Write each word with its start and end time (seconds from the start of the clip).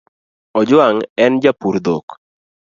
Ojwang 0.59 0.99
en 1.23 1.33
japur 1.43 1.75
dhok 1.85 2.07